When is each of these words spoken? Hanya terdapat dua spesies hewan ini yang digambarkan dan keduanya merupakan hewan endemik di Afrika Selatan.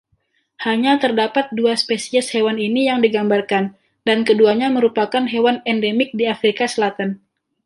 Hanya 0.65 0.93
terdapat 1.03 1.45
dua 1.59 1.73
spesies 1.83 2.27
hewan 2.35 2.57
ini 2.67 2.81
yang 2.89 2.99
digambarkan 3.05 3.63
dan 4.07 4.19
keduanya 4.27 4.65
merupakan 4.77 5.23
hewan 5.33 5.55
endemik 5.71 6.09
di 6.19 6.25
Afrika 6.33 6.65
Selatan. 6.73 7.09